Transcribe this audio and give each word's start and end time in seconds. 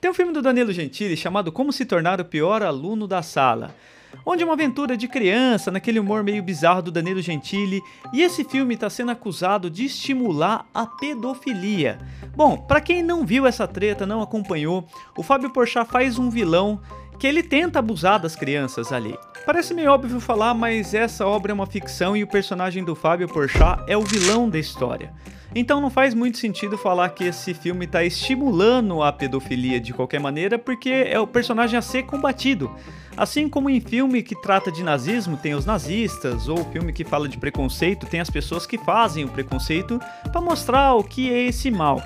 Tem 0.00 0.10
um 0.10 0.14
filme 0.14 0.32
do 0.32 0.40
Danilo 0.40 0.72
Gentili 0.72 1.16
chamado 1.16 1.52
Como 1.52 1.72
se 1.72 1.84
tornar 1.84 2.20
o 2.20 2.24
pior 2.24 2.62
aluno 2.62 3.06
da 3.06 3.22
sala 3.22 3.74
onde 4.24 4.42
é 4.42 4.46
uma 4.46 4.54
aventura 4.54 4.96
de 4.96 5.08
criança, 5.08 5.70
naquele 5.70 5.98
humor 5.98 6.22
meio 6.22 6.42
bizarro 6.42 6.82
do 6.82 6.90
Danilo 6.90 7.22
Gentili, 7.22 7.80
e 8.12 8.22
esse 8.22 8.44
filme 8.44 8.74
está 8.74 8.90
sendo 8.90 9.12
acusado 9.12 9.70
de 9.70 9.84
estimular 9.84 10.66
a 10.74 10.86
pedofilia. 10.86 11.98
Bom, 12.34 12.56
para 12.56 12.80
quem 12.80 13.02
não 13.02 13.24
viu 13.24 13.46
essa 13.46 13.66
treta, 13.66 14.06
não 14.06 14.20
acompanhou, 14.20 14.86
o 15.16 15.22
Fábio 15.22 15.50
Porchat 15.50 15.90
faz 15.90 16.18
um 16.18 16.30
vilão 16.30 16.80
que 17.18 17.26
ele 17.26 17.42
tenta 17.42 17.78
abusar 17.78 18.18
das 18.18 18.34
crianças 18.34 18.92
ali. 18.92 19.16
Parece 19.44 19.74
meio 19.74 19.90
óbvio 19.90 20.20
falar, 20.20 20.54
mas 20.54 20.94
essa 20.94 21.26
obra 21.26 21.52
é 21.52 21.54
uma 21.54 21.66
ficção 21.66 22.16
e 22.16 22.22
o 22.22 22.26
personagem 22.26 22.82
do 22.82 22.94
Fábio 22.94 23.28
Porchat 23.28 23.82
é 23.86 23.96
o 23.96 24.02
vilão 24.02 24.48
da 24.48 24.58
história. 24.58 25.12
Então 25.54 25.80
não 25.80 25.90
faz 25.90 26.14
muito 26.14 26.38
sentido 26.38 26.78
falar 26.78 27.08
que 27.10 27.24
esse 27.24 27.52
filme 27.54 27.84
está 27.84 28.04
estimulando 28.04 29.02
a 29.02 29.12
pedofilia 29.12 29.80
de 29.80 29.92
qualquer 29.92 30.20
maneira, 30.20 30.58
porque 30.58 30.90
é 30.90 31.18
o 31.18 31.26
personagem 31.26 31.76
a 31.76 31.82
ser 31.82 32.04
combatido. 32.04 32.70
Assim 33.16 33.48
como 33.48 33.68
em 33.68 33.80
filme 33.80 34.22
que 34.22 34.40
trata 34.40 34.70
de 34.70 34.82
nazismo 34.82 35.36
tem 35.36 35.54
os 35.54 35.66
nazistas, 35.66 36.48
ou 36.48 36.64
filme 36.66 36.92
que 36.92 37.04
fala 37.04 37.28
de 37.28 37.36
preconceito 37.36 38.06
tem 38.06 38.20
as 38.20 38.30
pessoas 38.30 38.64
que 38.64 38.78
fazem 38.78 39.24
o 39.24 39.28
preconceito 39.28 40.00
para 40.30 40.40
mostrar 40.40 40.94
o 40.94 41.02
que 41.02 41.32
é 41.32 41.44
esse 41.46 41.70
mal. 41.70 42.00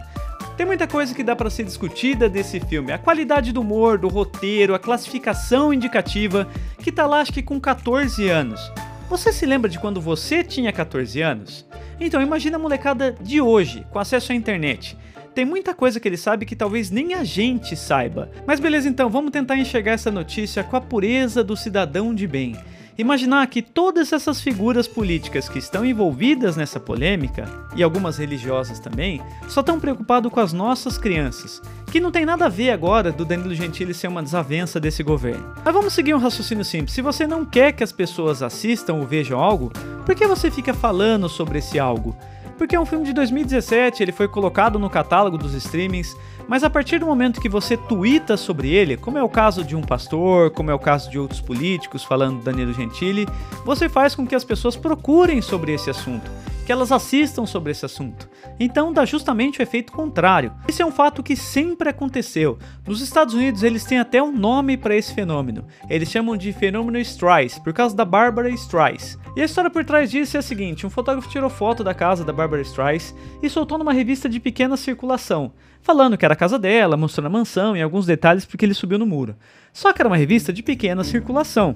Tem 0.57 0.65
muita 0.65 0.87
coisa 0.87 1.13
que 1.13 1.25
dá 1.25 1.35
para 1.35 1.51
ser 1.51 1.65
discutida 1.65 2.29
desse 2.29 2.61
filme. 2.61 2.93
A 2.93 2.99
qualidade 2.99 3.53
do 3.53 3.61
humor, 3.61 3.99
do 3.99 4.09
roteiro, 4.09 4.75
a 4.75 4.79
classificação 4.79 5.75
indicativa, 5.75 6.47
que 6.79 6.93
tá 6.93 7.07
lá 7.07 7.21
acho 7.21 7.33
que 7.33 7.43
com 7.43 7.61
14 7.61 8.29
anos. 8.29 8.73
Você 9.09 9.33
se 9.33 9.45
lembra 9.45 9.71
de 9.71 9.79
quando 9.79 10.01
você 10.01 10.43
tinha 10.43 10.73
14 10.73 11.21
anos? 11.21 11.67
Então 12.01 12.23
imagina 12.23 12.57
a 12.57 12.59
molecada 12.59 13.15
de 13.21 13.41
hoje, 13.41 13.87
com 13.91 13.99
acesso 13.99 14.33
à 14.33 14.35
internet. 14.35 14.97
Tem 15.35 15.45
muita 15.45 15.75
coisa 15.75 16.01
que 16.01 16.09
ele 16.09 16.17
sabe 16.17 16.47
que 16.47 16.57
talvez 16.57 16.91
nem 16.91 17.15
a 17.15 17.23
gente 17.23 17.77
saiba. 17.77 18.31
Mas 18.47 18.61
beleza, 18.61 18.89
então, 18.89 19.11
vamos 19.11 19.31
tentar 19.31 19.57
enxergar 19.57 19.93
essa 19.93 20.11
notícia 20.11 20.65
com 20.65 20.77
a 20.77 20.81
pureza 20.81 21.45
do 21.45 21.57
cidadão 21.57 22.15
de 22.15 22.27
bem. 22.27 22.57
Imaginar 22.97 23.45
que 23.49 23.61
todas 23.61 24.13
essas 24.13 24.41
figuras 24.41 24.87
políticas 24.87 25.49
que 25.49 25.59
estão 25.59 25.85
envolvidas 25.85 26.57
nessa 26.57 26.79
polêmica, 26.79 27.45
e 27.75 27.83
algumas 27.83 28.19
religiosas 28.19 28.79
também, 28.79 29.21
só 29.49 29.61
estão 29.61 29.81
preocupados 29.81 30.33
com 30.33 30.39
as 30.39 30.53
nossas 30.53 30.97
crianças, 30.97 31.61
que 31.91 31.99
não 31.99 32.13
tem 32.13 32.25
nada 32.25 32.47
a 32.47 32.49
ver 32.49 32.71
agora 32.71 33.11
do 33.11 33.25
Danilo 33.25 33.55
Gentili 33.55 33.93
ser 33.93 34.07
uma 34.07 34.23
desavença 34.23 34.79
desse 34.79 35.03
governo. 35.03 35.55
Mas 35.65 35.75
vamos 35.75 35.93
seguir 35.93 36.15
um 36.15 36.19
raciocínio 36.19 36.65
simples. 36.65 36.95
Se 36.95 37.03
você 37.03 37.27
não 37.27 37.45
quer 37.45 37.73
que 37.73 37.83
as 37.83 37.91
pessoas 37.91 38.43
assistam 38.43 38.95
ou 38.95 39.07
vejam 39.07 39.41
algo, 39.41 39.73
por 40.07 40.15
que 40.15 40.27
você 40.27 40.49
fica 40.49 40.73
falando 40.73 41.29
sobre 41.29 41.59
esse 41.59 41.81
algo? 41.81 42.17
Porque 42.57 42.77
é 42.77 42.81
um 42.81 42.87
filme 42.87 43.05
de 43.05 43.13
2017, 43.13 44.03
ele 44.03 44.13
foi 44.13 44.29
colocado 44.29 44.79
no 44.79 44.89
catálogo 44.89 45.37
dos 45.37 45.55
streamings, 45.55 46.17
mas 46.47 46.63
a 46.63 46.71
partir 46.71 46.99
do 46.99 47.07
momento 47.07 47.41
que 47.41 47.49
você 47.49 47.77
twitta 47.77 48.37
sobre 48.37 48.71
ele, 48.71 48.97
como 48.97 49.19
é 49.19 49.23
o 49.23 49.29
caso 49.29 49.65
de 49.65 49.75
um 49.75 49.83
pastor, 49.83 50.51
como 50.51 50.71
é 50.71 50.75
o 50.75 50.79
caso 50.79 51.11
de 51.11 51.19
outros 51.19 51.41
políticos 51.41 52.05
falando 52.05 52.43
Danilo 52.43 52.73
Gentili, 52.73 53.27
você 53.65 53.89
faz 53.89 54.15
com 54.15 54.27
que 54.27 54.35
as 54.35 54.45
pessoas 54.45 54.77
procurem 54.77 55.43
sobre 55.43 55.73
esse 55.73 55.91
assunto 55.91 56.31
que 56.65 56.73
elas 56.73 56.91
assistam 56.91 57.47
sobre 57.47 57.73
esse 57.73 57.85
assunto. 57.85 58.29
Então 58.59 58.93
dá 58.93 59.05
justamente 59.05 59.61
o 59.61 59.63
efeito 59.63 59.93
contrário. 59.93 60.53
Esse 60.67 60.83
é 60.83 60.87
um 60.87 60.91
fato 60.91 61.23
que 61.23 61.37
sempre 61.37 61.89
aconteceu. 61.89 62.59
Nos 62.87 63.01
Estados 63.01 63.35
Unidos 63.35 63.63
eles 63.63 63.85
têm 63.85 63.99
até 63.99 64.23
um 64.23 64.33
nome 64.33 64.77
para 64.77 64.97
esse 64.97 65.15
fenômeno. 65.15 65.67
Eles 65.89 66.11
chamam 66.11 66.37
de 66.37 66.53
fenômeno 66.53 66.99
Streisand, 66.99 67.61
por 67.63 67.73
causa 67.73 67.95
da 67.95 68.05
Barbara 68.05 68.49
Streisand. 68.51 69.19
E 69.37 69.43
a 69.43 69.45
história 69.45 69.71
por 69.71 69.85
trás 69.85 70.11
disso 70.11 70.37
é 70.37 70.41
a 70.41 70.43
seguinte: 70.43 70.87
um 70.87 70.91
fotógrafo 70.91 71.29
tirou 71.29 71.51
foto 71.51 71.85
da 71.85 71.93
casa 71.93 72.25
da 72.25 72.33
Barbara 72.33 72.63
Streisand 72.63 73.15
e 73.43 73.51
soltou 73.51 73.77
numa 73.77 73.93
revista 73.93 74.29
de 74.29 74.41
pequena 74.41 74.77
circulação, 74.77 75.53
falando 75.83 76.17
que 76.17 76.25
era 76.25 76.35
a 76.35 76.37
casa 76.37 76.59
dela, 76.59 76.97
mostrando 76.97 77.27
a 77.27 77.31
mansão 77.31 77.77
e 77.77 77.83
alguns 77.83 78.07
detalhes 78.07 78.45
porque 78.45 78.65
ele 78.65 78.75
subiu 78.75 78.99
no 78.99 79.07
muro. 79.07 79.37
Só 79.73 79.93
que 79.93 80.01
era 80.01 80.09
uma 80.09 80.17
revista 80.17 80.53
de 80.53 80.63
pequena 80.63 81.03
circulação. 81.03 81.75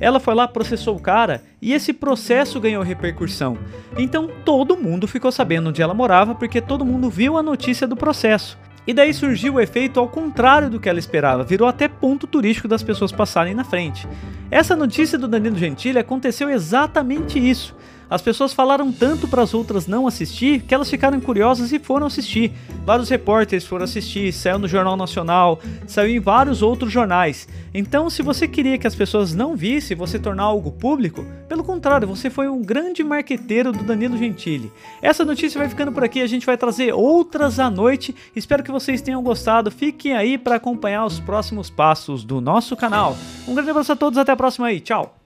Ela 0.00 0.20
foi 0.20 0.34
lá, 0.34 0.46
processou 0.46 0.96
o 0.96 1.00
cara 1.00 1.42
e 1.60 1.72
esse 1.72 1.92
processo 1.92 2.60
ganhou 2.60 2.82
repercussão. 2.82 3.58
Então 3.96 4.28
todo 4.44 4.76
mundo 4.76 5.08
ficou 5.08 5.32
sabendo 5.32 5.70
onde 5.70 5.82
ela 5.82 5.94
morava 5.94 6.34
porque 6.34 6.60
todo 6.60 6.84
mundo 6.84 7.10
viu 7.10 7.36
a 7.36 7.42
notícia 7.42 7.86
do 7.86 7.96
processo. 7.96 8.58
E 8.86 8.94
daí 8.94 9.12
surgiu 9.12 9.54
o 9.54 9.60
efeito 9.60 10.00
ao 10.00 10.08
contrário 10.08 10.70
do 10.70 10.80
que 10.80 10.88
ela 10.88 10.98
esperava, 10.98 11.44
virou 11.44 11.68
até 11.68 11.88
ponto 11.88 12.26
turístico 12.26 12.66
das 12.66 12.82
pessoas 12.82 13.12
passarem 13.12 13.52
na 13.52 13.62
frente. 13.62 14.08
Essa 14.50 14.74
notícia 14.74 15.18
do 15.18 15.28
Danilo 15.28 15.58
Gentili 15.58 15.98
aconteceu 15.98 16.48
exatamente 16.48 17.38
isso. 17.38 17.76
As 18.10 18.22
pessoas 18.22 18.52
falaram 18.52 18.90
tanto 18.90 19.28
para 19.28 19.42
as 19.42 19.52
outras 19.52 19.86
não 19.86 20.06
assistir 20.06 20.62
que 20.62 20.74
elas 20.74 20.88
ficaram 20.88 21.20
curiosas 21.20 21.72
e 21.72 21.78
foram 21.78 22.06
assistir. 22.06 22.52
Vários 22.84 23.08
repórteres 23.08 23.66
foram 23.66 23.84
assistir, 23.84 24.32
saiu 24.32 24.58
no 24.58 24.66
Jornal 24.68 24.96
Nacional, 24.96 25.60
saiu 25.86 26.16
em 26.16 26.20
vários 26.20 26.62
outros 26.62 26.90
jornais. 26.90 27.46
Então, 27.74 28.08
se 28.08 28.22
você 28.22 28.48
queria 28.48 28.78
que 28.78 28.86
as 28.86 28.94
pessoas 28.94 29.34
não 29.34 29.54
vissem 29.54 29.96
você 29.96 30.18
tornar 30.18 30.44
algo 30.44 30.72
público, 30.72 31.24
pelo 31.48 31.62
contrário, 31.62 32.08
você 32.08 32.30
foi 32.30 32.48
um 32.48 32.62
grande 32.62 33.04
marqueteiro 33.04 33.72
do 33.72 33.84
Danilo 33.84 34.16
Gentili. 34.16 34.72
Essa 35.02 35.24
notícia 35.24 35.58
vai 35.58 35.68
ficando 35.68 35.92
por 35.92 36.02
aqui, 36.02 36.22
a 36.22 36.26
gente 36.26 36.46
vai 36.46 36.56
trazer 36.56 36.94
outras 36.94 37.60
à 37.60 37.68
noite. 37.68 38.14
Espero 38.34 38.62
que 38.62 38.70
vocês 38.70 39.02
tenham 39.02 39.22
gostado. 39.22 39.70
Fiquem 39.70 40.14
aí 40.14 40.38
para 40.38 40.56
acompanhar 40.56 41.04
os 41.04 41.20
próximos 41.20 41.68
passos 41.68 42.24
do 42.24 42.40
nosso 42.40 42.76
canal. 42.76 43.16
Um 43.46 43.54
grande 43.54 43.70
abraço 43.70 43.92
a 43.92 43.96
todos, 43.96 44.18
até 44.18 44.32
a 44.32 44.36
próxima 44.36 44.68
aí. 44.68 44.80
Tchau. 44.80 45.17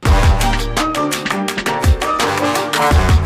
Thank 2.82 3.16
you. 3.16 3.21